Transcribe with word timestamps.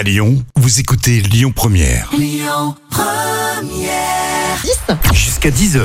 À 0.00 0.02
Lyon, 0.02 0.42
vous 0.56 0.80
écoutez 0.80 1.20
Lyon 1.20 1.52
Première. 1.54 2.10
Jusqu'à 5.12 5.50
10h, 5.50 5.80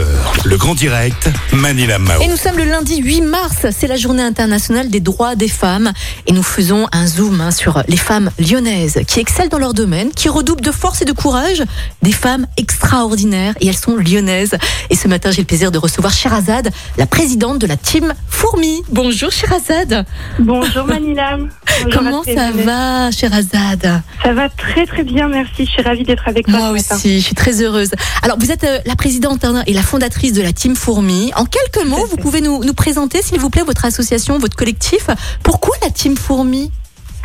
le 0.45 0.57
grand 0.57 0.73
direct, 0.73 1.29
Manila 1.51 1.99
Mao. 1.99 2.21
Et 2.21 2.27
nous 2.27 2.37
sommes 2.37 2.57
le 2.57 2.63
lundi 2.63 2.97
8 2.97 3.21
mars, 3.21 3.65
c'est 3.77 3.87
la 3.87 3.97
journée 3.97 4.23
internationale 4.23 4.89
des 4.89 5.01
droits 5.01 5.35
des 5.35 5.49
femmes. 5.49 5.91
Et 6.27 6.31
nous 6.31 6.43
faisons 6.43 6.87
un 6.93 7.05
zoom 7.07 7.41
hein, 7.41 7.51
sur 7.51 7.83
les 7.87 7.97
femmes 7.97 8.31
lyonnaises 8.39 9.01
qui 9.05 9.19
excellent 9.19 9.49
dans 9.49 9.59
leur 9.59 9.73
domaine, 9.73 10.11
qui 10.11 10.29
redoublent 10.29 10.63
de 10.63 10.71
force 10.71 11.01
et 11.01 11.05
de 11.05 11.11
courage. 11.11 11.63
Des 12.01 12.13
femmes 12.13 12.47
extraordinaires 12.55 13.53
et 13.59 13.67
elles 13.67 13.77
sont 13.77 13.97
lyonnaises. 13.97 14.55
Et 14.89 14.95
ce 14.95 15.09
matin, 15.09 15.31
j'ai 15.31 15.41
le 15.41 15.47
plaisir 15.47 15.71
de 15.71 15.77
recevoir 15.77 16.13
Sherazade, 16.13 16.71
la 16.97 17.05
présidente 17.05 17.59
de 17.59 17.67
la 17.67 17.75
team 17.75 18.13
Fourmi. 18.45 18.83
Bonjour 18.89 19.31
Sherazade. 19.31 20.05
Bonjour 20.37 20.85
Manila. 20.85 21.37
Bonjour 21.37 21.91
Comment 21.91 22.23
ça 22.23 22.51
va 22.51 23.09
Sherazade 23.09 24.01
Ça 24.21 24.33
va 24.33 24.49
très 24.49 24.85
très 24.85 25.03
bien, 25.03 25.27
merci. 25.27 25.65
Je 25.65 25.71
suis 25.71 25.81
ravie 25.81 26.03
d'être 26.03 26.27
avec 26.27 26.45
toi. 26.45 26.59
Moi 26.59 26.71
matin. 26.73 26.95
aussi, 26.95 27.19
je 27.19 27.25
suis 27.25 27.33
très 27.33 27.63
heureuse. 27.63 27.89
Alors, 28.21 28.37
vous 28.37 28.51
êtes 28.51 28.63
euh, 28.63 28.79
la 28.85 28.95
présidente 28.95 29.43
et 29.65 29.73
la 29.73 29.81
fondatrice 29.81 30.33
de 30.33 30.43
la 30.43 30.53
Team 30.53 30.75
Fourmi. 30.75 31.31
En 31.35 31.45
quelques 31.45 31.87
mots, 31.87 32.05
vous 32.05 32.17
pouvez 32.17 32.41
nous, 32.41 32.63
nous 32.63 32.73
présenter, 32.75 33.23
s'il 33.23 33.39
vous 33.39 33.49
plaît, 33.49 33.63
votre 33.63 33.85
association, 33.85 34.37
votre 34.37 34.55
collectif. 34.55 35.07
Pourquoi 35.41 35.75
la 35.81 35.89
Team 35.89 36.15
Fourmi? 36.15 36.71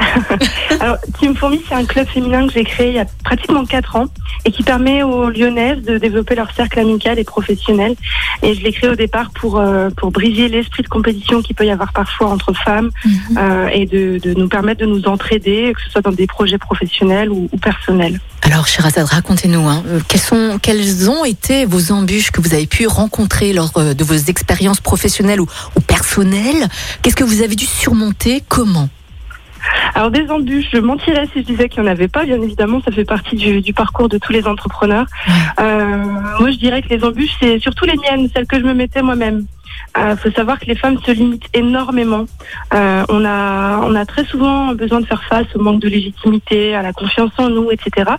Alors, 0.81 0.97
Team 1.19 1.37
Fourmi, 1.37 1.61
c'est 1.69 1.75
un 1.75 1.85
club 1.85 2.07
féminin 2.09 2.47
que 2.47 2.53
j'ai 2.53 2.65
créé 2.65 2.89
il 2.89 2.95
y 2.95 2.99
a 2.99 3.07
pratiquement 3.25 3.65
4 3.65 3.97
ans 3.97 4.07
et 4.45 4.53
qui 4.53 4.63
permet 4.63 5.03
aux 5.03 5.29
lyonnaises 5.31 5.83
de 5.83 5.99
développer 5.99 6.35
leur 6.35 6.53
cercle 6.55 6.79
amical 6.79 7.19
et 7.19 7.25
professionnel. 7.25 7.95
Et 8.43 8.55
je 8.55 8.63
l'ai 8.63 8.73
créé 8.73 8.89
au 8.89 8.95
départ 8.95 9.31
pour, 9.31 9.59
euh, 9.59 9.91
pour 9.91 10.11
briser 10.11 10.49
l'esprit 10.49 10.83
de 10.83 10.89
compétition 10.89 11.43
qu'il 11.43 11.55
peut 11.55 11.67
y 11.67 11.71
avoir 11.71 11.93
parfois 11.93 12.29
entre 12.29 12.55
femmes 12.55 12.91
euh, 13.37 13.69
et 13.69 13.87
de, 13.87 14.19
de 14.19 14.35
nous 14.35 14.49
permettre 14.49 14.81
de 14.81 14.87
nous 14.87 15.05
entraider, 15.07 15.73
que 15.75 15.83
ce 15.83 15.91
soit 15.91 16.01
dans 16.01 16.13
des 16.13 16.27
projets 16.27 16.59
professionnels 16.59 17.31
ou, 17.31 17.49
ou 17.53 17.59
personnels. 17.59 18.21
Alors, 18.43 18.67
Sherazade, 18.67 19.07
racontez-nous, 19.07 19.69
hein, 19.69 19.83
euh, 19.87 20.01
quelles, 20.09 20.21
sont, 20.21 20.59
quelles 20.61 21.11
ont 21.11 21.25
été 21.25 21.67
vos 21.67 21.93
embûches 21.93 22.31
que 22.31 22.41
vous 22.41 22.55
avez 22.55 22.67
pu 22.67 22.87
rencontrer 22.87 23.53
lors 23.53 23.73
de 23.73 24.05
vos 24.05 24.15
expériences 24.15 24.81
professionnelles 24.81 25.41
ou, 25.41 25.47
ou 25.77 25.81
personnelles? 25.81 26.69
Qu'est-ce 27.03 27.17
que 27.17 27.25
vous 27.25 27.43
avez 27.43 27.55
dû 27.55 27.67
surmonter? 27.67 28.43
Comment? 28.49 28.89
Alors 29.95 30.11
des 30.11 30.31
embûches, 30.31 30.71
je 30.73 30.79
mentirais 30.79 31.27
si 31.33 31.41
je 31.41 31.45
disais 31.45 31.69
qu'il 31.69 31.83
n'y 31.83 31.89
en 31.89 31.93
avait 31.93 32.09
pas. 32.09 32.25
Bien 32.25 32.41
évidemment, 32.41 32.81
ça 32.85 32.91
fait 32.91 33.05
partie 33.05 33.37
du, 33.37 33.61
du 33.61 33.73
parcours 33.73 34.09
de 34.09 34.19
tous 34.19 34.33
les 34.33 34.47
entrepreneurs. 34.47 35.07
Euh, 35.59 35.97
moi, 36.39 36.51
je 36.51 36.59
dirais 36.59 36.83
que 36.83 36.89
les 36.89 37.05
embûches, 37.05 37.37
c'est 37.41 37.59
surtout 37.59 37.85
les 37.85 37.97
miennes, 37.97 38.29
celles 38.35 38.47
que 38.47 38.59
je 38.59 38.65
me 38.65 38.75
mettais 38.75 39.03
moi-même. 39.03 39.47
Il 39.97 40.17
faut 40.17 40.31
savoir 40.31 40.59
que 40.59 40.67
les 40.67 40.77
femmes 40.77 40.99
se 41.05 41.11
limitent 41.11 41.49
énormément. 41.53 42.27
Euh, 42.75 43.05
on 43.09 43.25
a, 43.25 43.79
on 43.83 43.95
a 43.95 44.07
très 44.07 44.25
souvent 44.25 44.75
besoin 44.75 45.01
de 45.01 45.07
faire 45.07 45.25
face 45.25 45.47
au 45.55 45.61
manque 45.61 45.81
de 45.81 45.89
légitimité, 45.89 46.75
à 46.75 46.83
la 46.83 46.93
confiance 46.93 47.33
en 47.39 47.49
nous, 47.49 47.71
etc. 47.71 48.13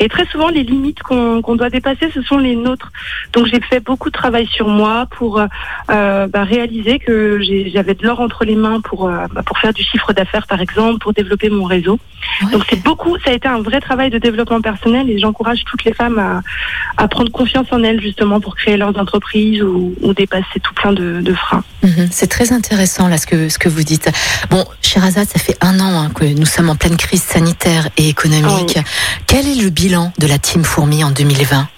Et 0.00 0.08
très 0.08 0.26
souvent, 0.26 0.48
les 0.48 0.62
limites 0.62 1.02
qu'on 1.02 1.42
qu'on 1.42 1.56
doit 1.56 1.70
dépasser, 1.70 2.10
ce 2.12 2.22
sont 2.22 2.38
les 2.38 2.56
nôtres. 2.56 2.90
Donc, 3.32 3.46
j'ai 3.46 3.60
fait 3.60 3.80
beaucoup 3.80 4.08
de 4.08 4.14
travail 4.14 4.46
sur 4.46 4.68
moi 4.68 5.06
pour 5.10 5.40
euh, 5.40 6.26
bah, 6.26 6.44
réaliser 6.44 6.98
que 6.98 7.40
j'avais 7.72 7.94
de 7.94 8.06
l'or 8.06 8.20
entre 8.20 8.44
les 8.44 8.56
mains 8.56 8.80
pour, 8.80 9.08
euh, 9.08 9.26
bah, 9.32 9.42
pour 9.42 9.58
faire 9.58 9.72
du 9.72 9.82
chiffre 9.82 10.12
d'affaires, 10.12 10.46
par 10.46 10.60
exemple, 10.60 10.98
pour 10.98 11.12
développer 11.12 11.50
mon 11.50 11.64
réseau. 11.64 11.98
Donc, 12.52 12.64
c'est 12.68 12.82
beaucoup, 12.82 13.18
ça 13.18 13.30
a 13.30 13.34
été 13.34 13.48
un 13.48 13.60
vrai 13.60 13.80
travail 13.80 14.10
de 14.10 14.18
développement 14.18 14.60
personnel 14.60 15.10
et 15.10 15.18
j'encourage 15.18 15.64
toutes 15.64 15.84
les 15.84 15.92
femmes 15.92 16.18
à, 16.18 16.42
à 16.96 17.08
prendre 17.08 17.30
confiance 17.30 17.66
en 17.70 17.82
elles, 17.82 18.00
justement, 18.00 18.40
pour 18.40 18.56
créer 18.56 18.76
leurs 18.76 18.96
entreprises 18.98 19.62
ou, 19.62 19.94
ou 20.00 20.14
dépasser 20.14 20.60
tout 20.62 20.74
plein 20.74 20.92
de, 20.92 21.07
de. 21.22 21.34
Mhm, 21.82 22.08
C'est 22.10 22.26
très 22.26 22.52
intéressant 22.52 23.08
là 23.08 23.18
ce 23.18 23.26
que 23.26 23.48
ce 23.48 23.58
que 23.58 23.68
vous 23.68 23.82
dites. 23.82 24.08
Bon, 24.50 24.64
Sherazade, 24.82 25.28
ça 25.28 25.38
fait 25.38 25.56
un 25.60 25.80
an 25.80 26.00
hein, 26.02 26.10
que 26.14 26.24
nous 26.24 26.46
sommes 26.46 26.70
en 26.70 26.76
pleine 26.76 26.96
crise 26.96 27.22
sanitaire 27.22 27.88
et 27.96 28.08
économique. 28.08 28.78
Quel 29.26 29.46
est 29.46 29.54
le 29.54 29.70
bilan 29.70 30.12
de 30.18 30.26
la 30.26 30.38
Team 30.38 30.64
Fourmi 30.64 31.04
en 31.04 31.10
2020 31.10 31.68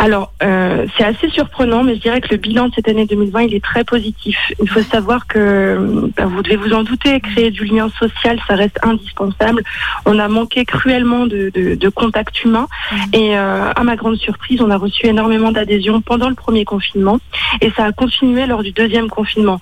Alors, 0.00 0.32
euh, 0.44 0.86
c'est 0.96 1.04
assez 1.04 1.28
surprenant, 1.28 1.82
mais 1.82 1.96
je 1.96 2.00
dirais 2.00 2.20
que 2.20 2.28
le 2.30 2.36
bilan 2.36 2.68
de 2.68 2.74
cette 2.74 2.86
année 2.86 3.04
2020, 3.04 3.42
il 3.42 3.54
est 3.54 3.64
très 3.64 3.82
positif. 3.82 4.36
Il 4.62 4.68
faut 4.68 4.82
savoir 4.82 5.26
que, 5.26 6.08
bah, 6.16 6.26
vous 6.26 6.40
devez 6.42 6.54
vous 6.54 6.72
en 6.72 6.84
douter, 6.84 7.18
créer 7.20 7.50
du 7.50 7.64
lien 7.64 7.88
social, 7.98 8.38
ça 8.46 8.54
reste 8.54 8.78
indispensable. 8.84 9.64
On 10.06 10.20
a 10.20 10.28
manqué 10.28 10.64
cruellement 10.64 11.26
de, 11.26 11.50
de, 11.52 11.74
de 11.74 11.88
contact 11.88 12.44
humain, 12.44 12.68
et 13.12 13.36
euh, 13.36 13.72
à 13.74 13.82
ma 13.82 13.96
grande 13.96 14.16
surprise, 14.16 14.62
on 14.62 14.70
a 14.70 14.76
reçu 14.76 15.06
énormément 15.06 15.50
d'adhésions 15.50 16.00
pendant 16.00 16.28
le 16.28 16.36
premier 16.36 16.64
confinement, 16.64 17.18
et 17.60 17.72
ça 17.72 17.84
a 17.84 17.92
continué 17.92 18.46
lors 18.46 18.62
du 18.62 18.70
deuxième 18.70 19.08
confinement. 19.08 19.58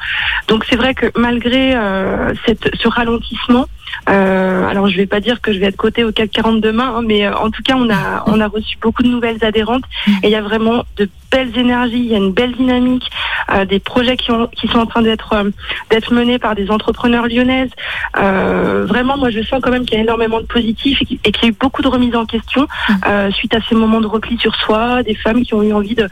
Donc 0.48 0.66
c'est 0.68 0.76
vrai 0.76 0.94
que 0.94 1.06
malgré 1.16 1.74
euh, 1.74 2.34
cette, 2.44 2.70
ce 2.76 2.88
ralentissement, 2.88 3.66
euh, 4.08 4.66
alors 4.66 4.88
je 4.88 4.96
vais 4.96 5.06
pas 5.06 5.20
dire 5.20 5.40
que 5.40 5.52
je 5.52 5.58
vais 5.58 5.66
être 5.66 5.76
cotée 5.76 6.04
au 6.04 6.12
CAC 6.12 6.30
40 6.30 6.60
demain, 6.60 6.94
hein, 6.96 7.02
mais 7.04 7.26
euh, 7.26 7.36
en 7.36 7.50
tout 7.50 7.62
cas 7.62 7.74
on 7.76 7.90
a 7.90 8.24
on 8.26 8.40
a 8.40 8.48
reçu 8.48 8.76
beaucoup 8.80 9.02
de 9.02 9.08
nouvelles 9.08 9.44
adhérentes. 9.44 9.84
Et 10.22 10.28
il 10.28 10.30
y 10.30 10.36
a 10.36 10.42
vraiment 10.42 10.84
de 10.96 11.08
belles 11.30 11.56
énergies, 11.56 11.98
il 11.98 12.06
y 12.06 12.14
a 12.14 12.18
une 12.18 12.32
belle 12.32 12.52
dynamique, 12.52 13.10
euh, 13.52 13.64
des 13.64 13.78
projets 13.78 14.16
qui 14.16 14.30
ont 14.30 14.46
qui 14.48 14.68
sont 14.68 14.78
en 14.78 14.86
train 14.86 15.02
d'être 15.02 15.32
euh, 15.32 15.50
d'être 15.90 16.12
menés 16.12 16.38
par 16.38 16.54
des 16.54 16.70
entrepreneurs 16.70 17.26
lyonnaises. 17.26 17.70
Euh, 18.16 18.84
vraiment, 18.86 19.16
moi 19.16 19.30
je 19.30 19.42
sens 19.42 19.60
quand 19.62 19.70
même 19.70 19.84
qu'il 19.84 19.96
y 19.96 20.00
a 20.00 20.02
énormément 20.02 20.40
de 20.40 20.46
positifs 20.46 21.00
et 21.02 21.04
qu'il 21.04 21.18
et 21.24 21.32
qu'il 21.32 21.44
y 21.44 21.46
a 21.46 21.50
eu 21.50 21.56
beaucoup 21.58 21.82
de 21.82 21.88
remises 21.88 22.16
en 22.16 22.26
question 22.26 22.66
euh, 23.06 23.30
suite 23.32 23.54
à 23.54 23.58
ces 23.68 23.74
moments 23.74 24.00
de 24.00 24.06
repli 24.06 24.38
sur 24.38 24.54
soi, 24.56 25.02
des 25.02 25.14
femmes 25.14 25.42
qui 25.42 25.54
ont 25.54 25.62
eu 25.62 25.72
envie 25.72 25.94
de 25.94 26.08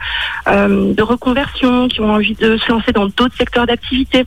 de 0.47 1.03
reconversion, 1.03 1.87
qui 1.87 2.01
ont 2.01 2.11
envie 2.11 2.35
de 2.35 2.57
se 2.57 2.71
lancer 2.71 2.91
dans 2.91 3.07
d'autres 3.07 3.35
secteurs 3.35 3.65
d'activité 3.65 4.25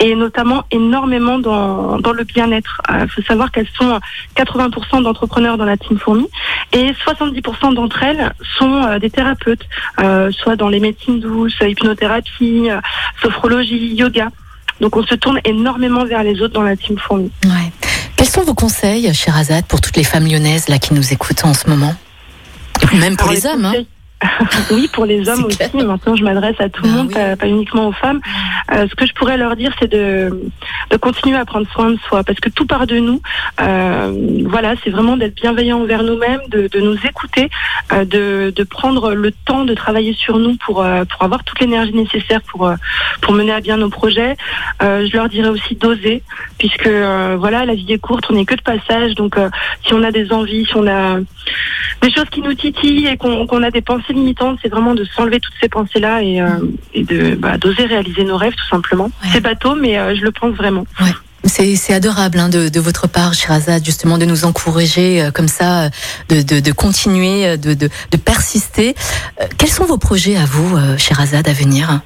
et 0.00 0.14
notamment 0.14 0.64
énormément 0.70 1.38
dans, 1.38 1.98
dans 1.98 2.12
le 2.12 2.24
bien-être. 2.24 2.80
Il 3.00 3.08
faut 3.08 3.22
savoir 3.22 3.50
qu'elles 3.52 3.68
sont 3.78 4.00
80% 4.36 5.02
d'entrepreneurs 5.02 5.56
dans 5.56 5.64
la 5.64 5.76
Team 5.76 5.98
Fourmi 5.98 6.26
et 6.72 6.92
70% 6.92 7.74
d'entre 7.74 8.02
elles 8.02 8.32
sont 8.58 8.82
euh, 8.82 8.98
des 8.98 9.10
thérapeutes, 9.10 9.66
euh, 10.00 10.27
soit 10.30 10.56
dans 10.56 10.68
les 10.68 10.80
médecines 10.80 11.20
douces, 11.20 11.56
hypnothérapie, 11.60 12.70
euh, 12.70 12.80
sophrologie, 13.22 13.94
yoga. 13.94 14.28
Donc 14.80 14.96
on 14.96 15.04
se 15.04 15.14
tourne 15.14 15.40
énormément 15.44 16.04
vers 16.04 16.22
les 16.22 16.40
autres 16.40 16.54
dans 16.54 16.62
la 16.62 16.76
Team 16.76 16.98
Fourmi. 16.98 17.30
Ouais. 17.44 17.72
Quels 18.16 18.28
sont 18.28 18.42
vos 18.42 18.54
conseils, 18.54 19.12
Sherazade, 19.14 19.64
pour 19.66 19.80
toutes 19.80 19.96
les 19.96 20.04
femmes 20.04 20.26
lyonnaises 20.26 20.68
là 20.68 20.78
qui 20.78 20.94
nous 20.94 21.12
écoutent 21.12 21.44
en 21.44 21.54
ce 21.54 21.68
moment? 21.68 21.94
Et 22.82 22.86
puis 22.86 22.98
même 22.98 23.16
pour 23.16 23.28
Alors, 23.28 23.40
les 23.40 23.46
hommes. 23.46 23.64
Hein. 23.64 23.84
oui, 24.72 24.88
pour 24.92 25.06
les 25.06 25.28
hommes 25.28 25.44
aussi. 25.44 25.58
clair. 25.58 25.70
Maintenant, 25.86 26.16
je 26.16 26.24
m'adresse 26.24 26.56
à 26.60 26.68
tout 26.68 26.82
le 26.82 26.88
Ah 26.92 26.96
monde, 26.96 27.06
oui. 27.08 27.14
pas, 27.14 27.36
pas 27.36 27.46
uniquement 27.46 27.86
aux 27.88 27.92
femmes. 27.92 28.20
Euh, 28.72 28.86
ce 28.88 28.94
que 28.94 29.06
je 29.06 29.12
pourrais 29.14 29.36
leur 29.36 29.54
dire, 29.54 29.72
c'est 29.78 29.90
de, 29.90 30.50
de 30.90 30.96
continuer 30.96 31.36
à 31.36 31.44
prendre 31.44 31.68
soin 31.70 31.90
de 31.90 31.98
soi, 32.08 32.24
parce 32.24 32.40
que 32.40 32.48
tout 32.48 32.66
part 32.66 32.86
de 32.86 32.98
nous. 32.98 33.20
Euh, 33.60 34.42
voilà, 34.46 34.74
c'est 34.82 34.90
vraiment 34.90 35.16
d'être 35.16 35.34
bienveillant 35.36 35.80
envers 35.80 36.02
nous-mêmes, 36.02 36.40
de, 36.48 36.66
de 36.68 36.80
nous 36.80 36.96
écouter, 37.06 37.48
euh, 37.92 38.04
de, 38.04 38.52
de 38.54 38.62
prendre 38.64 39.14
le 39.14 39.30
temps 39.30 39.64
de 39.64 39.74
travailler 39.74 40.14
sur 40.14 40.38
nous 40.38 40.56
pour, 40.56 40.82
euh, 40.82 41.04
pour 41.04 41.22
avoir 41.22 41.44
toute 41.44 41.60
l'énergie 41.60 41.94
nécessaire 41.94 42.40
pour, 42.42 42.66
euh, 42.66 42.74
pour 43.20 43.34
mener 43.34 43.52
à 43.52 43.60
bien 43.60 43.76
nos 43.76 43.88
projets. 43.90 44.36
Euh, 44.82 45.06
je 45.06 45.16
leur 45.16 45.28
dirais 45.28 45.48
aussi 45.50 45.76
d'oser, 45.76 46.22
puisque 46.58 46.86
euh, 46.86 47.36
voilà, 47.38 47.64
la 47.64 47.74
vie 47.74 47.92
est 47.92 47.98
courte, 47.98 48.26
on 48.30 48.34
n'est 48.34 48.44
que 48.44 48.56
de 48.56 48.62
passage. 48.62 49.14
Donc, 49.14 49.36
euh, 49.38 49.48
si 49.86 49.94
on 49.94 50.02
a 50.02 50.10
des 50.10 50.32
envies, 50.32 50.66
si 50.66 50.76
on 50.76 50.86
a 50.88 51.18
des 52.02 52.12
choses 52.12 52.28
qui 52.30 52.40
nous 52.40 52.54
titillent 52.54 53.06
et 53.06 53.16
qu'on 53.16 53.62
a 53.62 53.70
des 53.70 53.80
pensées 53.80 54.12
limitantes, 54.12 54.58
c'est 54.62 54.68
vraiment 54.68 54.94
de 54.94 55.04
s'enlever 55.04 55.40
toutes 55.40 55.54
ces 55.60 55.68
pensées-là 55.68 56.22
et, 56.22 56.40
euh, 56.40 56.48
et 56.94 57.04
de 57.04 57.34
bah, 57.34 57.58
d'oser 57.58 57.86
réaliser 57.86 58.24
nos 58.24 58.36
rêves 58.36 58.54
tout 58.54 58.68
simplement. 58.70 59.10
Ouais. 59.22 59.30
C'est 59.32 59.40
bateau, 59.40 59.74
mais 59.74 59.98
euh, 59.98 60.14
je 60.14 60.22
le 60.22 60.30
pense 60.30 60.54
vraiment. 60.54 60.86
C'est 61.44 61.76
c'est 61.76 61.94
adorable 61.94 62.38
hein, 62.38 62.48
de, 62.48 62.68
de 62.68 62.80
votre 62.80 63.08
part, 63.08 63.32
Sherazade, 63.32 63.84
justement, 63.84 64.18
de 64.18 64.24
nous 64.26 64.44
encourager 64.44 65.22
euh, 65.22 65.30
comme 65.30 65.48
ça, 65.48 65.84
euh, 65.84 65.90
de, 66.28 66.42
de, 66.42 66.60
de 66.60 66.72
continuer, 66.72 67.46
euh, 67.46 67.56
de, 67.56 67.74
de, 67.74 67.88
de 68.10 68.16
persister. 68.16 68.94
Euh, 69.40 69.44
quels 69.56 69.70
sont 69.70 69.84
vos 69.84 69.98
projets 69.98 70.36
à 70.36 70.44
vous, 70.44 70.76
euh, 70.76 70.98
Sherazade, 70.98 71.48
à 71.48 71.52
venir 71.52 72.00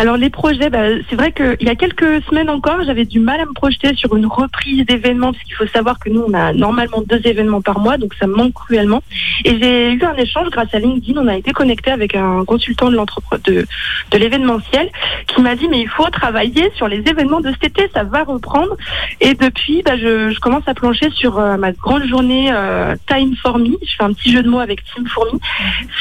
Alors 0.00 0.16
les 0.16 0.30
projets, 0.30 0.70
bah, 0.70 0.84
c'est 1.10 1.16
vrai 1.16 1.32
qu'il 1.32 1.66
y 1.66 1.68
a 1.68 1.74
quelques 1.74 2.22
semaines 2.26 2.48
encore, 2.50 2.84
j'avais 2.84 3.04
du 3.04 3.18
mal 3.18 3.40
à 3.40 3.46
me 3.46 3.52
projeter 3.52 3.96
sur 3.96 4.14
une 4.14 4.26
reprise 4.26 4.86
d'événements, 4.86 5.32
parce 5.32 5.42
qu'il 5.42 5.56
faut 5.56 5.66
savoir 5.66 5.98
que 5.98 6.08
nous, 6.08 6.24
on 6.24 6.34
a 6.34 6.52
normalement 6.52 7.02
deux 7.04 7.20
événements 7.24 7.60
par 7.60 7.80
mois, 7.80 7.98
donc 7.98 8.14
ça 8.14 8.28
me 8.28 8.36
manque 8.36 8.54
cruellement. 8.54 9.02
Et 9.44 9.58
j'ai 9.60 9.94
eu 9.94 10.04
un 10.04 10.14
échange 10.14 10.50
grâce 10.50 10.72
à 10.72 10.78
LinkedIn, 10.78 11.20
on 11.20 11.26
a 11.26 11.36
été 11.36 11.50
connecté 11.50 11.90
avec 11.90 12.14
un 12.14 12.44
consultant 12.44 12.92
de 12.92 12.96
de, 13.44 13.66
de 14.12 14.18
l'événementiel 14.18 14.88
qui 15.26 15.42
m'a 15.42 15.56
dit, 15.56 15.66
mais 15.66 15.80
il 15.80 15.88
faut 15.88 16.08
travailler 16.10 16.70
sur 16.76 16.86
les 16.86 16.98
événements 16.98 17.40
de 17.40 17.50
cet 17.60 17.64
été, 17.64 17.90
ça 17.92 18.04
va 18.04 18.22
reprendre. 18.22 18.76
Et 19.20 19.34
depuis, 19.34 19.82
bah, 19.84 19.96
je, 19.96 20.38
commence 20.38 20.68
à 20.68 20.74
plancher 20.74 21.10
sur 21.10 21.40
euh, 21.40 21.56
ma 21.56 21.72
grande 21.72 22.04
journée 22.04 22.50
euh, 22.52 22.94
Time 23.08 23.34
for 23.42 23.58
Me. 23.58 23.76
Je 23.84 23.96
fais 23.96 24.04
un 24.04 24.12
petit 24.12 24.30
jeu 24.30 24.44
de 24.44 24.48
mots 24.48 24.60
avec 24.60 24.84
Team 24.84 25.08
for 25.08 25.26
Me. 25.32 25.40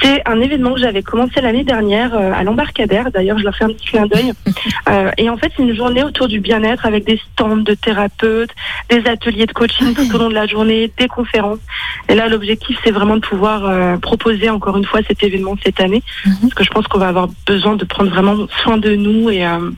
C'est 0.03 0.21
un 0.27 0.39
événement 0.39 0.75
que 0.75 0.81
j'avais 0.81 1.01
commencé 1.01 1.41
l'année 1.41 1.63
dernière 1.63 2.13
euh, 2.13 2.31
à 2.31 2.43
l'embarcadère. 2.43 3.11
D'ailleurs, 3.11 3.39
je 3.39 3.43
leur 3.43 3.55
fais 3.55 3.63
un 3.63 3.73
petit 3.73 3.86
clin 3.89 4.05
d'œil. 4.07 4.33
Euh, 4.89 5.11
et 5.17 5.29
en 5.29 5.35
fait, 5.35 5.51
c'est 5.55 5.63
une 5.63 5.75
journée 5.75 6.01
autour 6.01 6.29
du 6.29 6.39
bien-être 6.39 6.85
avec 6.85 7.05
des 7.05 7.19
stands 7.33 7.57
de 7.57 7.73
thérapeutes, 7.73 8.51
des 8.89 9.05
ateliers 9.05 9.45
de 9.45 9.51
coaching 9.51 9.93
tout 9.93 10.15
au 10.15 10.17
long 10.17 10.29
de 10.29 10.33
la 10.33 10.47
journée, 10.47 10.89
des 10.97 11.07
conférences. 11.09 11.59
Et 12.07 12.15
là, 12.15 12.29
l'objectif, 12.29 12.77
c'est 12.85 12.91
vraiment 12.91 13.15
de 13.15 13.21
pouvoir 13.21 13.65
euh, 13.65 13.97
proposer 13.97 14.49
encore 14.49 14.77
une 14.77 14.85
fois 14.85 15.01
cet 15.05 15.21
événement 15.23 15.55
cette 15.63 15.81
année, 15.81 16.03
Mhm. 16.25 16.35
parce 16.41 16.53
que 16.53 16.63
je 16.63 16.69
pense 16.69 16.87
qu'on 16.87 16.99
va 16.99 17.09
avoir 17.09 17.27
besoin 17.45 17.75
de 17.75 17.83
prendre 17.83 18.09
vraiment 18.11 18.47
soin 18.63 18.77
de 18.77 18.95
nous 18.95 19.29
et 19.29 19.45
euh, 19.45 19.69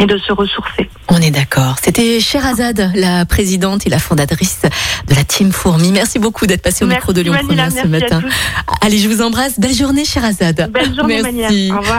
et 0.00 0.06
de 0.06 0.16
se 0.18 0.32
ressourcer. 0.32 0.88
On 1.08 1.16
est 1.20 1.32
d'accord. 1.32 1.74
C'était 1.82 2.20
Sherazade, 2.20 2.92
la 2.94 3.24
présidente 3.26 3.84
et 3.84 3.90
la 3.90 3.98
fondatrice 3.98 4.62
de 5.08 5.14
la 5.16 5.24
Team 5.24 5.50
Fourmi. 5.50 5.90
Merci 5.90 6.20
beaucoup 6.20 6.46
d'être 6.46 6.62
passée 6.62 6.84
au 6.84 6.88
micro 6.88 7.12
de 7.12 7.20
Lyon 7.22 7.34
Première 7.42 7.72
ce 7.72 7.86
matin. 7.88 8.22
Allez, 8.80 8.98
je 8.98 9.08
vous 9.08 9.20
embrasse. 9.22 9.58
Belle 9.58 9.74
journée, 9.74 10.04
Sherazade. 10.04 10.70
Belle 10.70 10.94
journée, 10.94 11.20
Merci. 11.34 11.72
Au 11.74 11.80
revoir. 11.80 11.98